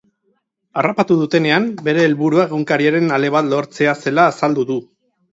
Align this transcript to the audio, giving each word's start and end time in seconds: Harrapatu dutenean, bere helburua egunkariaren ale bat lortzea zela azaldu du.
Harrapatu 0.81 1.17
dutenean, 1.17 1.67
bere 1.87 2.05
helburua 2.09 2.45
egunkariaren 2.49 3.11
ale 3.17 3.29
bat 3.35 3.51
lortzea 3.51 3.93
zela 4.07 4.25
azaldu 4.31 4.65
du. 4.71 4.79